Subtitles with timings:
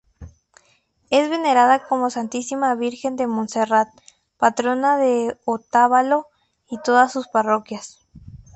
[1.11, 3.87] Es venerada como: Santísima Virgen de Monserrat,
[4.37, 6.25] Patrona de Otavalo
[6.71, 7.99] y todas sus parroquias.